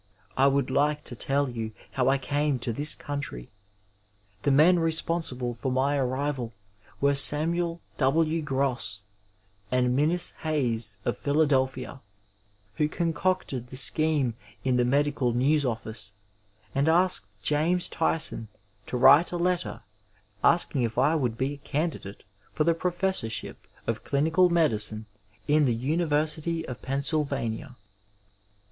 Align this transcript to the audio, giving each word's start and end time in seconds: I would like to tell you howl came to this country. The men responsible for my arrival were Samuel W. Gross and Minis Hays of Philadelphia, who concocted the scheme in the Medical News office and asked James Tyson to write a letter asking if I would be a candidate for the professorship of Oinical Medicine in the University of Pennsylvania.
I 0.35 0.47
would 0.47 0.71
like 0.71 1.03
to 1.03 1.15
tell 1.15 1.47
you 1.47 1.73
howl 1.91 2.17
came 2.17 2.57
to 2.61 2.73
this 2.73 2.95
country. 2.95 3.51
The 4.41 4.49
men 4.49 4.79
responsible 4.79 5.53
for 5.53 5.71
my 5.71 5.95
arrival 5.95 6.53
were 6.99 7.13
Samuel 7.13 7.81
W. 7.99 8.41
Gross 8.41 9.01
and 9.69 9.95
Minis 9.95 10.33
Hays 10.37 10.97
of 11.05 11.19
Philadelphia, 11.19 12.01
who 12.77 12.87
concocted 12.89 13.67
the 13.67 13.77
scheme 13.77 14.33
in 14.63 14.77
the 14.77 14.85
Medical 14.85 15.33
News 15.33 15.65
office 15.67 16.13
and 16.73 16.89
asked 16.89 17.27
James 17.43 17.87
Tyson 17.87 18.47
to 18.87 18.97
write 18.97 19.31
a 19.31 19.37
letter 19.37 19.81
asking 20.43 20.81
if 20.81 20.97
I 20.97 21.13
would 21.13 21.37
be 21.37 21.53
a 21.53 21.57
candidate 21.57 22.23
for 22.51 22.63
the 22.63 22.73
professorship 22.73 23.59
of 23.85 24.03
Oinical 24.05 24.49
Medicine 24.49 25.05
in 25.47 25.65
the 25.65 25.75
University 25.75 26.67
of 26.67 26.81
Pennsylvania. 26.81 27.77